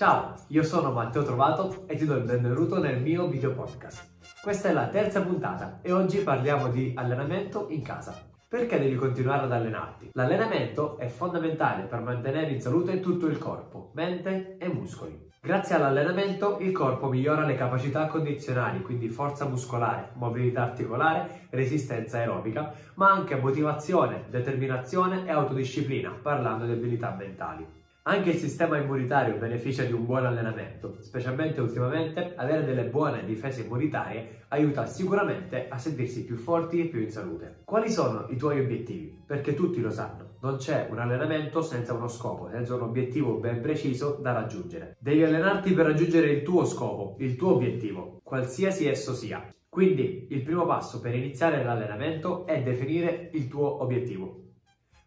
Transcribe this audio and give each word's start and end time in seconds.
Ciao, 0.00 0.32
io 0.46 0.62
sono 0.62 0.92
Matteo 0.92 1.22
Trovato 1.22 1.84
e 1.86 1.94
ti 1.94 2.06
do 2.06 2.16
il 2.16 2.24
benvenuto 2.24 2.78
nel 2.80 3.02
mio 3.02 3.28
video 3.28 3.52
podcast. 3.52 4.14
Questa 4.42 4.70
è 4.70 4.72
la 4.72 4.88
terza 4.88 5.20
puntata 5.20 5.80
e 5.82 5.92
oggi 5.92 6.20
parliamo 6.20 6.68
di 6.68 6.94
allenamento 6.96 7.66
in 7.68 7.82
casa. 7.82 8.16
Perché 8.48 8.78
devi 8.78 8.94
continuare 8.94 9.44
ad 9.44 9.52
allenarti? 9.52 10.08
L'allenamento 10.14 10.96
è 10.96 11.06
fondamentale 11.08 11.82
per 11.82 12.00
mantenere 12.00 12.50
in 12.50 12.62
salute 12.62 13.00
tutto 13.00 13.26
il 13.26 13.36
corpo, 13.36 13.90
mente 13.92 14.56
e 14.56 14.68
muscoli. 14.68 15.28
Grazie 15.38 15.74
all'allenamento 15.74 16.56
il 16.60 16.72
corpo 16.72 17.08
migliora 17.08 17.44
le 17.44 17.54
capacità 17.54 18.06
condizionali, 18.06 18.80
quindi 18.80 19.10
forza 19.10 19.46
muscolare, 19.46 20.12
mobilità 20.14 20.62
articolare, 20.62 21.48
resistenza 21.50 22.16
aerobica, 22.16 22.72
ma 22.94 23.10
anche 23.10 23.36
motivazione, 23.36 24.24
determinazione 24.30 25.26
e 25.26 25.30
autodisciplina, 25.30 26.18
parlando 26.22 26.64
di 26.64 26.72
abilità 26.72 27.14
mentali. 27.14 27.79
Anche 28.04 28.30
il 28.30 28.36
sistema 28.36 28.78
immunitario 28.78 29.36
beneficia 29.36 29.84
di 29.84 29.92
un 29.92 30.06
buon 30.06 30.24
allenamento, 30.24 30.96
specialmente 31.00 31.60
ultimamente 31.60 32.32
avere 32.34 32.64
delle 32.64 32.84
buone 32.84 33.26
difese 33.26 33.60
immunitarie 33.60 34.44
aiuta 34.48 34.86
sicuramente 34.86 35.68
a 35.68 35.76
sentirsi 35.76 36.24
più 36.24 36.36
forti 36.36 36.80
e 36.80 36.86
più 36.86 37.00
in 37.02 37.10
salute. 37.10 37.60
Quali 37.62 37.90
sono 37.90 38.26
i 38.30 38.36
tuoi 38.36 38.58
obiettivi? 38.60 39.22
Perché 39.26 39.52
tutti 39.52 39.82
lo 39.82 39.90
sanno, 39.90 40.36
non 40.40 40.56
c'è 40.56 40.88
un 40.90 40.98
allenamento 40.98 41.60
senza 41.60 41.92
uno 41.92 42.08
scopo, 42.08 42.48
senza 42.48 42.74
un 42.74 42.80
obiettivo 42.80 43.34
ben 43.34 43.60
preciso 43.60 44.18
da 44.22 44.32
raggiungere. 44.32 44.96
Devi 44.98 45.22
allenarti 45.22 45.74
per 45.74 45.84
raggiungere 45.84 46.30
il 46.30 46.42
tuo 46.42 46.64
scopo, 46.64 47.16
il 47.18 47.36
tuo 47.36 47.56
obiettivo, 47.56 48.20
qualsiasi 48.22 48.88
esso 48.88 49.12
sia. 49.12 49.54
Quindi 49.68 50.26
il 50.30 50.40
primo 50.40 50.64
passo 50.64 51.02
per 51.02 51.14
iniziare 51.14 51.62
l'allenamento 51.62 52.46
è 52.46 52.62
definire 52.62 53.28
il 53.34 53.46
tuo 53.46 53.82
obiettivo. 53.82 54.44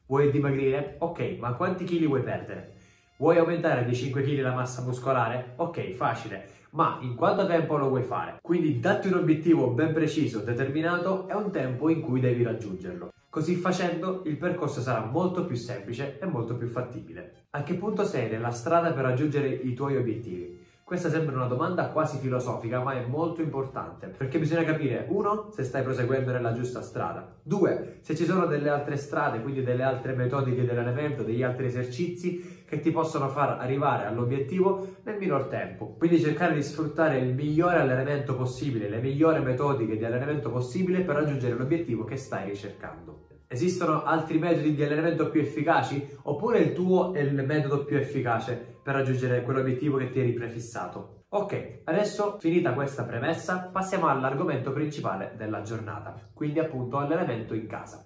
Vuoi 0.05 0.29
dimagrire? 0.29 0.97
Ok, 0.99 1.37
ma 1.39 1.55
quanti 1.55 1.85
chili 1.85 2.05
vuoi 2.05 2.21
perdere? 2.21 2.81
Vuoi 3.17 3.37
aumentare 3.37 3.85
di 3.85 3.93
5 3.93 4.23
kg 4.23 4.39
la 4.39 4.55
massa 4.55 4.81
muscolare? 4.81 5.53
Ok, 5.57 5.91
facile, 5.91 6.47
ma 6.71 6.97
in 7.01 7.13
quanto 7.13 7.45
tempo 7.45 7.77
lo 7.77 7.89
vuoi 7.89 8.01
fare? 8.01 8.39
Quindi 8.41 8.79
datti 8.79 9.07
un 9.07 9.13
obiettivo 9.13 9.69
ben 9.69 9.93
preciso, 9.93 10.39
determinato 10.39 11.29
e 11.29 11.35
un 11.35 11.51
tempo 11.51 11.89
in 11.89 12.01
cui 12.01 12.19
devi 12.19 12.41
raggiungerlo. 12.41 13.13
Così 13.29 13.53
facendo 13.55 14.23
il 14.25 14.37
percorso 14.37 14.81
sarà 14.81 15.05
molto 15.05 15.45
più 15.45 15.55
semplice 15.55 16.17
e 16.19 16.25
molto 16.25 16.55
più 16.57 16.67
fattibile. 16.67 17.45
A 17.51 17.61
che 17.61 17.75
punto 17.75 18.03
sei 18.03 18.31
nella 18.31 18.49
strada 18.49 18.91
per 18.91 19.03
raggiungere 19.03 19.47
i 19.47 19.75
tuoi 19.75 19.95
obiettivi? 19.95 20.62
Questa 20.85 21.09
sembra 21.09 21.37
una 21.37 21.47
domanda 21.47 21.87
quasi 21.87 22.17
filosofica, 22.17 22.81
ma 22.81 22.93
è 22.93 23.05
molto 23.05 23.41
importante 23.41 24.07
perché 24.07 24.37
bisogna 24.37 24.65
capire, 24.65 25.05
uno, 25.07 25.49
se 25.49 25.63
stai 25.63 25.81
proseguendo 25.81 26.33
nella 26.33 26.51
giusta 26.51 26.81
strada, 26.81 27.25
due, 27.41 27.99
se 28.01 28.17
ci 28.17 28.25
sono 28.25 28.47
delle 28.47 28.67
altre 28.67 28.97
strade, 28.97 29.41
quindi 29.41 29.63
delle 29.63 29.83
altre 29.83 30.13
metodiche 30.13 30.61
di 30.61 30.69
allenamento, 30.69 31.23
degli 31.23 31.41
altri 31.41 31.67
esercizi 31.67 32.65
che 32.67 32.81
ti 32.81 32.91
possono 32.91 33.29
far 33.29 33.59
arrivare 33.61 34.07
all'obiettivo 34.07 34.97
nel 35.03 35.17
minor 35.17 35.45
tempo. 35.45 35.95
Quindi 35.97 36.19
cercare 36.19 36.53
di 36.53 36.61
sfruttare 36.61 37.17
il 37.17 37.33
migliore 37.33 37.77
allenamento 37.79 38.35
possibile, 38.35 38.89
le 38.89 38.99
migliori 38.99 39.41
metodiche 39.41 39.95
di 39.95 40.03
allenamento 40.03 40.51
possibile 40.51 40.99
per 41.01 41.15
raggiungere 41.15 41.55
l'obiettivo 41.55 42.03
che 42.03 42.17
stai 42.17 42.49
ricercando. 42.49 43.32
Esistono 43.53 44.03
altri 44.03 44.39
metodi 44.39 44.73
di 44.73 44.83
allenamento 44.83 45.29
più 45.29 45.39
efficaci? 45.39 46.17
Oppure 46.23 46.57
il 46.57 46.73
tuo 46.73 47.13
è 47.13 47.19
il 47.19 47.35
metodo 47.45 47.83
più 47.83 47.97
efficace? 47.97 48.73
per 48.83 48.95
raggiungere 48.95 49.43
quell'obiettivo 49.43 49.97
che 49.97 50.09
ti 50.11 50.19
eri 50.19 50.33
prefissato. 50.33 51.23
Ok, 51.29 51.81
adesso 51.85 52.37
finita 52.39 52.73
questa 52.73 53.03
premessa, 53.05 53.69
passiamo 53.71 54.07
all'argomento 54.07 54.73
principale 54.73 55.33
della 55.37 55.61
giornata, 55.61 56.13
quindi 56.33 56.59
appunto 56.59 56.97
allenamento 56.97 57.53
in 57.53 57.65
casa. 57.65 58.03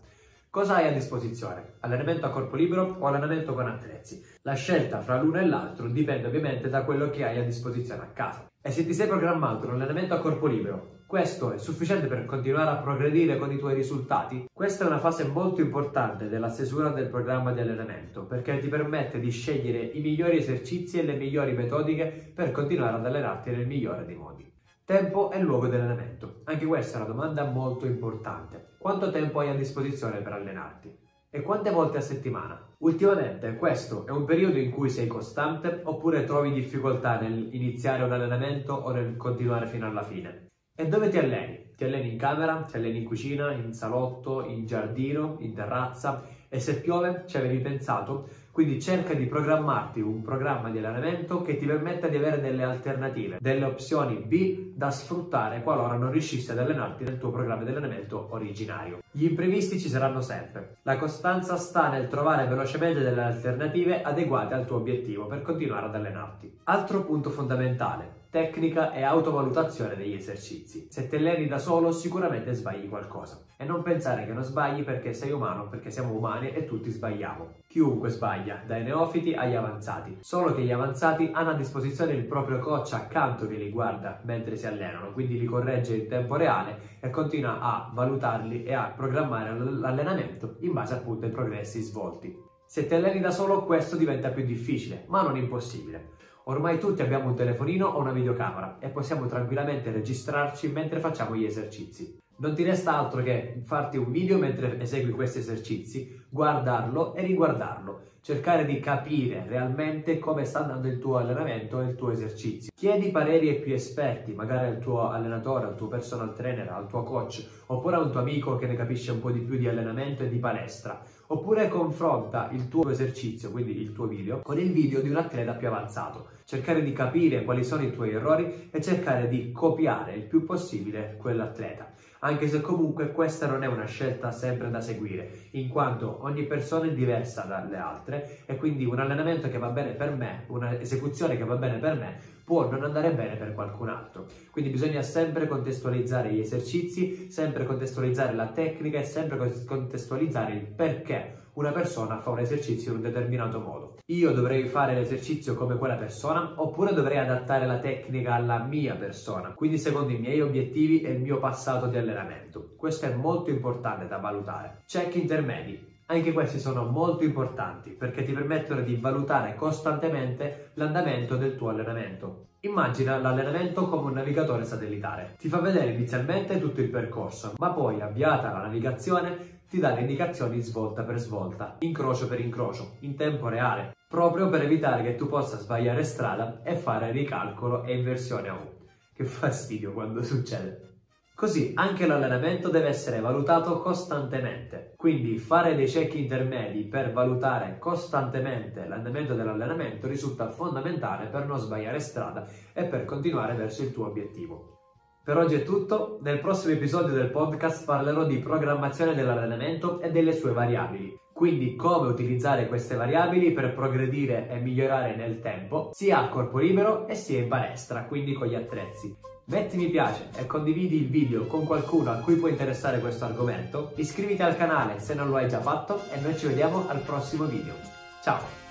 Cosa 0.50 0.76
hai 0.76 0.88
a 0.88 0.94
disposizione? 0.94 1.76
Allenamento 1.80 2.26
a 2.26 2.30
corpo 2.30 2.56
libero 2.56 2.96
o 3.00 3.08
allenamento 3.08 3.54
con 3.54 3.68
attrezzi? 3.68 4.24
La 4.44 4.54
scelta 4.54 5.02
fra 5.02 5.22
l'uno 5.22 5.40
e 5.40 5.46
l'altro 5.46 5.90
dipende 5.90 6.28
ovviamente 6.28 6.70
da 6.70 6.84
quello 6.84 7.10
che 7.10 7.26
hai 7.26 7.40
a 7.40 7.44
disposizione 7.44 8.04
a 8.04 8.12
casa. 8.14 8.48
E 8.62 8.72
se 8.72 8.86
ti 8.86 8.94
sei 8.94 9.08
programmato 9.08 9.66
un 9.66 9.74
allenamento 9.74 10.14
a 10.14 10.20
corpo 10.20 10.46
libero 10.46 10.97
questo 11.08 11.54
è 11.54 11.58
sufficiente 11.58 12.08
per 12.08 12.26
continuare 12.26 12.70
a 12.70 12.82
progredire 12.82 13.38
con 13.38 13.50
i 13.50 13.58
tuoi 13.58 13.74
risultati? 13.74 14.48
Questa 14.52 14.84
è 14.84 14.88
una 14.88 15.00
fase 15.00 15.26
molto 15.26 15.62
importante 15.62 16.28
della 16.28 16.50
stesura 16.50 16.90
del 16.90 17.08
programma 17.08 17.54
di 17.54 17.62
allenamento 17.62 18.26
perché 18.26 18.60
ti 18.60 18.68
permette 18.68 19.18
di 19.18 19.32
scegliere 19.32 19.80
i 19.80 20.02
migliori 20.02 20.36
esercizi 20.36 21.00
e 21.00 21.04
le 21.04 21.16
migliori 21.16 21.54
metodiche 21.54 22.34
per 22.36 22.52
continuare 22.52 22.98
ad 22.98 23.06
allenarti 23.06 23.52
nel 23.52 23.66
migliore 23.66 24.04
dei 24.04 24.16
modi. 24.16 24.52
Tempo 24.84 25.32
e 25.32 25.40
luogo 25.40 25.68
di 25.68 25.76
allenamento. 25.76 26.42
Anche 26.44 26.66
questa 26.66 26.98
è 26.98 27.02
una 27.02 27.14
domanda 27.14 27.46
molto 27.46 27.86
importante. 27.86 28.76
Quanto 28.78 29.10
tempo 29.10 29.40
hai 29.40 29.48
a 29.48 29.56
disposizione 29.56 30.20
per 30.20 30.34
allenarti? 30.34 30.94
E 31.30 31.42
quante 31.42 31.70
volte 31.70 32.00
a 32.00 32.02
settimana? 32.02 32.76
Ultimamente 32.80 33.56
questo 33.56 34.06
è 34.06 34.12
un 34.12 34.26
periodo 34.26 34.58
in 34.58 34.72
cui 34.72 34.90
sei 34.90 35.08
costante 35.08 35.80
oppure 35.86 36.26
trovi 36.26 36.52
difficoltà 36.52 37.18
nel 37.18 37.48
iniziare 37.54 38.04
un 38.04 38.12
allenamento 38.12 38.74
o 38.74 38.92
nel 38.92 39.16
continuare 39.16 39.68
fino 39.68 39.88
alla 39.88 40.04
fine? 40.04 40.48
E 40.80 40.88
dove 40.88 41.10
ti 41.10 41.18
alleni? 41.18 41.74
Ti 41.76 41.86
alleni 41.86 42.12
in 42.12 42.20
camera, 42.20 42.62
ti 42.62 42.76
alleni 42.78 43.00
in 43.00 43.06
cucina, 43.06 43.52
in 43.52 43.74
salotto, 43.74 44.46
in 44.46 44.68
giardino, 44.68 45.38
in 45.40 45.56
terrazza? 45.56 46.22
E 46.48 46.60
se 46.60 46.82
piove 46.82 47.24
ci 47.26 47.36
avevi 47.38 47.58
pensato? 47.58 48.28
Quindi 48.58 48.82
cerca 48.82 49.14
di 49.14 49.28
programmarti 49.28 50.02
un 50.02 50.24
programma 50.24 50.72
di 50.72 50.80
allenamento 50.80 51.44
che 51.44 51.58
ti 51.58 51.68
permetta 51.68 52.08
di 52.08 52.18
avere 52.18 52.42
delle 52.42 52.64
alternative, 52.64 53.38
delle 53.40 53.66
opzioni 53.66 54.16
B 54.16 54.74
da 54.74 54.90
sfruttare 54.90 55.62
qualora 55.62 55.96
non 55.96 56.10
riuscissi 56.10 56.50
ad 56.50 56.58
allenarti 56.58 57.04
nel 57.04 57.20
tuo 57.20 57.30
programma 57.30 57.62
di 57.62 57.70
allenamento 57.70 58.30
originario. 58.32 58.98
Gli 59.12 59.26
imprevisti 59.26 59.80
ci 59.80 59.90
saranno 59.90 60.22
sempre. 60.22 60.78
La 60.82 60.98
costanza 60.98 61.56
sta 61.56 61.90
nel 61.90 62.08
trovare 62.08 62.48
velocemente 62.48 63.02
delle 63.02 63.22
alternative 63.22 64.02
adeguate 64.02 64.56
al 64.56 64.66
tuo 64.66 64.78
obiettivo 64.78 65.28
per 65.28 65.44
continuare 65.44 65.86
ad 65.86 65.94
allenarti. 65.94 66.58
Altro 66.64 67.04
punto 67.04 67.30
fondamentale, 67.30 68.26
tecnica 68.30 68.92
e 68.92 69.04
autovalutazione 69.04 69.96
degli 69.96 70.14
esercizi. 70.14 70.88
Se 70.90 71.08
te 71.08 71.18
alleni 71.18 71.48
da 71.48 71.58
solo 71.58 71.92
sicuramente 71.92 72.54
sbagli 72.54 72.90
qualcosa 72.90 73.42
e 73.56 73.66
non 73.66 73.82
pensare 73.82 74.26
che 74.26 74.34
non 74.34 74.44
sbagli 74.44 74.84
perché 74.84 75.14
sei 75.14 75.32
umano, 75.32 75.68
perché 75.68 75.90
siamo 75.90 76.14
umani 76.14 76.52
e 76.52 76.64
tutti 76.64 76.92
sbagliamo. 76.92 77.54
Chiunque 77.68 78.10
sbaglia, 78.48 78.64
dai 78.66 78.84
neofiti 78.84 79.34
agli 79.34 79.56
avanzati. 79.56 80.18
Solo 80.22 80.54
che 80.54 80.62
gli 80.62 80.72
avanzati 80.72 81.30
hanno 81.34 81.52
a 81.52 81.56
disposizione 81.56 82.14
il 82.14 82.24
proprio 82.24 82.60
coach 82.60 82.94
accanto 82.94 83.48
che 83.48 83.56
li 83.56 83.70
guarda 83.70 84.22
mentre 84.24 84.56
si 84.56 84.66
allenano, 84.66 85.12
quindi 85.12 85.38
li 85.38 85.46
corregge 85.46 85.96
in 85.96 86.08
tempo 86.08 86.36
reale 86.36 86.80
e 87.02 87.10
continua 87.10 87.60
a 87.60 87.92
valutarli 87.94 88.64
e 88.64 88.74
a 88.74 88.94
programmare 88.96 89.58
l'allenamento 89.58 90.56
in 90.62 90.72
base 90.72 90.94
appunto 90.94 91.26
ai 91.26 91.32
progressi 91.32 91.82
svolti. 91.82 92.36
Se 92.66 92.86
ti 92.86 92.94
alleni 92.94 93.20
da 93.20 93.32
solo 93.32 93.66
questo 93.66 93.96
diventa 93.96 94.30
più 94.30 94.46
difficile, 94.46 95.06
ma 95.08 95.22
non 95.22 95.38
impossibile. 95.38 96.16
Ormai 96.46 96.80
tutti 96.80 97.02
abbiamo 97.02 97.28
un 97.28 97.36
telefonino 97.36 97.86
o 97.88 98.00
una 98.00 98.14
videocamera 98.14 98.78
e 98.80 98.88
possiamo 98.88 99.26
tranquillamente 99.26 99.92
registrarci 99.92 100.72
mentre 100.72 101.00
facciamo 101.00 101.36
gli 101.36 101.44
esercizi. 101.44 102.18
Non 102.40 102.54
ti 102.54 102.62
resta 102.62 102.96
altro 102.96 103.24
che 103.24 103.62
farti 103.64 103.98
un 103.98 104.12
video 104.12 104.38
mentre 104.38 104.80
esegui 104.80 105.10
questi 105.10 105.40
esercizi, 105.40 106.22
guardarlo 106.30 107.16
e 107.16 107.24
riguardarlo, 107.24 108.02
cercare 108.22 108.64
di 108.64 108.80
capire 108.80 109.44
realmente 109.48 110.20
come 110.20 110.46
sta 110.46 110.60
andando 110.60 110.88
il 110.88 111.00
tuo 111.00 111.18
allenamento 111.18 111.82
e 111.82 111.86
il 111.86 111.96
tuo 111.96 112.12
esercizio. 112.12 112.72
Chiedi 112.76 113.10
pareri 113.10 113.50
ai 113.50 113.60
più 113.60 113.74
esperti, 113.74 114.34
magari 114.34 114.68
al 114.68 114.78
tuo 114.78 115.10
allenatore, 115.10 115.66
al 115.66 115.76
tuo 115.76 115.88
personal 115.88 116.36
trainer, 116.36 116.70
al 116.70 116.88
tuo 116.88 117.02
coach, 117.02 117.44
oppure 117.66 117.96
a 117.96 118.02
un 118.02 118.12
tuo 118.12 118.20
amico 118.20 118.56
che 118.58 118.68
ne 118.68 118.76
capisce 118.76 119.10
un 119.10 119.20
po' 119.20 119.32
di 119.32 119.40
più 119.40 119.58
di 119.58 119.68
allenamento 119.68 120.22
e 120.22 120.30
di 120.30 120.38
palestra 120.38 121.02
oppure 121.28 121.68
confronta 121.68 122.50
il 122.52 122.68
tuo 122.68 122.90
esercizio, 122.90 123.52
quindi 123.52 123.82
il 123.82 123.92
tuo 123.92 124.06
video, 124.06 124.42
con 124.42 124.60
il 124.60 124.72
video 124.72 125.02
di 125.02 125.10
un 125.10 125.18
atleta 125.18 125.54
più 125.54 125.68
avanzato. 125.68 126.28
Cercare 126.46 126.82
di 126.82 126.94
capire 126.94 127.44
quali 127.44 127.64
sono 127.64 127.84
i 127.84 127.92
tuoi 127.92 128.12
errori 128.12 128.70
e 128.72 128.82
cercare 128.82 129.28
di 129.28 129.52
copiare 129.52 130.14
il 130.14 130.24
più 130.24 130.46
possibile 130.46 131.18
quell'atleta. 131.18 131.92
Anche 132.20 132.48
se 132.48 132.62
comunque 132.62 133.12
questa 133.12 133.46
non 133.46 133.64
è 133.64 133.68
una 133.68 133.86
scelta 133.86 134.32
sempre 134.32 134.70
da 134.70 134.82
seguire, 134.82 135.50
in 135.52 135.70
quanto 135.70 136.24
ogni 136.24 136.44
persona 136.44 136.88
è 136.88 136.94
diversa 136.94 137.44
dalle 137.44 137.78
altre 137.78 138.40
e 138.46 138.56
quindi 138.56 138.86
un 138.86 139.00
allenamento 139.00 139.50
che 139.50 139.58
va 139.58 139.70
bene 139.70 139.92
per 139.92 140.16
me, 140.16 140.46
un'esecuzione 140.48 141.38
che 141.38 141.44
va 141.44 141.56
bene 141.56 141.78
per 141.78 141.96
me, 141.96 142.18
può 142.44 142.70
non 142.70 142.84
andare 142.84 143.12
bene 143.12 143.36
per 143.36 143.54
qualcun 143.54 143.90
altro. 143.90 144.26
Quindi 144.52 144.72
bisogna 144.72 145.02
sempre 145.02 145.48
contestualizzare 145.48 146.32
gli 146.32 146.40
esercizi, 146.40 147.30
sempre 147.30 147.66
contestualizzare 147.66 148.34
la 148.34 148.48
tecnica 148.48 149.00
e 149.00 149.04
sempre 149.04 149.38
contestualizzare 149.66 150.54
il 150.54 150.66
perché 150.66 151.46
una 151.58 151.72
persona 151.72 152.20
fa 152.20 152.30
un 152.30 152.40
esercizio 152.40 152.92
in 152.92 152.98
un 152.98 153.04
determinato 153.04 153.60
modo. 153.60 153.98
Io 154.06 154.32
dovrei 154.32 154.68
fare 154.68 154.94
l'esercizio 154.94 155.56
come 155.56 155.76
quella 155.78 155.96
persona 155.96 156.54
oppure 156.56 156.94
dovrei 156.94 157.18
adattare 157.18 157.66
la 157.66 157.80
tecnica 157.80 158.36
alla 158.36 158.60
mia 158.60 158.96
persona, 158.96 159.54
quindi 159.54 159.80
secondo 159.80 160.14
i 160.14 160.20
miei 160.20 160.40
obiettivi 160.40 161.02
e 161.02 161.14
il 161.14 161.20
mio 161.20 161.40
passato 161.40 161.88
di 161.88 161.98
allenamento. 161.98 162.76
Questo 162.78 163.08
è 163.08 163.16
molto 163.16 163.50
importante 163.50 164.08
da 164.08 164.18
valutare. 164.18 164.84
Check 164.86 165.16
intermedi. 165.16 165.97
Anche 166.10 166.32
questi 166.32 166.58
sono 166.58 166.86
molto 166.86 167.26
importanti 167.26 167.90
perché 167.90 168.24
ti 168.24 168.32
permettono 168.32 168.80
di 168.80 168.96
valutare 168.96 169.56
costantemente 169.56 170.72
l'andamento 170.76 171.36
del 171.36 171.58
tuo 171.58 171.68
allenamento. 171.68 172.46
Immagina 172.62 173.18
l'allenamento 173.18 173.90
come 173.90 174.08
un 174.08 174.14
navigatore 174.14 174.64
satellitare. 174.64 175.36
Ti 175.38 175.50
fa 175.50 175.60
vedere 175.60 175.92
inizialmente 175.92 176.62
tutto 176.62 176.80
il 176.80 176.90
percorso, 176.90 177.56
ma 177.58 177.72
poi 177.72 178.00
avviata 178.00 178.54
la 178.54 178.62
navigazione 178.62 179.60
ti 179.68 179.80
dà 179.80 179.94
le 179.94 180.00
indicazioni 180.00 180.62
svolta 180.62 181.04
per 181.04 181.18
svolta, 181.18 181.76
incrocio 181.80 182.30
per 182.30 182.40
incrocio, 182.40 182.96
in 183.00 183.18
tempo 183.18 183.50
reale, 183.50 183.94
proprio 184.08 184.48
per 184.48 184.62
evitare 184.62 185.04
che 185.04 185.16
tu 185.16 185.28
possa 185.28 185.58
sbagliare 185.58 186.06
strada 186.06 186.62
e 186.64 186.78
fare 186.78 187.12
ricalcolo 187.12 187.84
e 187.84 187.98
inversione 187.98 188.48
a 188.48 188.54
U. 188.54 188.86
Che 189.14 189.26
fastidio 189.26 189.92
quando 189.92 190.24
succede. 190.24 190.97
Così 191.38 191.74
anche 191.76 192.08
l'allenamento 192.08 192.70
deve 192.70 192.88
essere 192.88 193.20
valutato 193.20 193.78
costantemente, 193.78 194.96
quindi 194.98 195.38
fare 195.38 195.76
dei 195.76 195.86
check 195.86 196.16
intermedi 196.16 196.86
per 196.86 197.14
valutare 197.14 197.78
costantemente 197.78 198.88
l'andamento 198.88 199.36
dell'allenamento 199.36 200.08
risulta 200.08 200.50
fondamentale 200.50 201.28
per 201.28 201.46
non 201.46 201.60
sbagliare 201.60 202.00
strada 202.00 202.48
e 202.74 202.86
per 202.86 203.06
continuare 203.06 203.54
verso 203.54 203.84
il 203.84 203.94
tuo 203.94 204.08
obiettivo. 204.08 204.80
Per 205.24 205.38
oggi 205.38 205.54
è 205.54 205.62
tutto, 205.62 206.18
nel 206.24 206.40
prossimo 206.40 206.74
episodio 206.74 207.14
del 207.14 207.30
podcast 207.30 207.86
parlerò 207.86 208.26
di 208.26 208.40
programmazione 208.40 209.14
dell'allenamento 209.14 210.00
e 210.00 210.10
delle 210.10 210.34
sue 210.34 210.54
variabili, 210.54 211.16
quindi 211.32 211.76
come 211.76 212.08
utilizzare 212.10 212.68
queste 212.68 212.96
variabili 212.96 213.52
per 213.52 213.76
progredire 213.76 214.50
e 214.50 214.58
migliorare 214.58 215.16
nel 215.16 215.40
tempo, 215.40 215.92
sia 215.94 216.18
a 216.18 216.30
corpo 216.30 216.58
libero 216.58 217.08
e 217.08 217.14
sia 217.14 217.38
in 217.40 217.48
palestra, 217.48 218.06
quindi 218.06 218.34
con 218.34 218.48
gli 218.48 218.56
attrezzi. 218.56 219.36
Metti 219.50 219.78
mi 219.78 219.88
piace 219.88 220.28
e 220.36 220.46
condividi 220.46 220.98
il 220.98 221.08
video 221.08 221.46
con 221.46 221.66
qualcuno 221.66 222.12
a 222.12 222.16
cui 222.16 222.36
può 222.36 222.50
interessare 222.50 223.00
questo 223.00 223.24
argomento, 223.24 223.94
iscriviti 223.96 224.42
al 224.42 224.58
canale 224.58 225.00
se 225.00 225.14
non 225.14 225.30
lo 225.30 225.38
hai 225.38 225.48
già 225.48 225.62
fatto 225.62 226.04
e 226.12 226.20
noi 226.20 226.38
ci 226.38 226.48
vediamo 226.48 226.90
al 226.90 227.00
prossimo 227.00 227.46
video. 227.46 227.74
Ciao! 228.22 228.67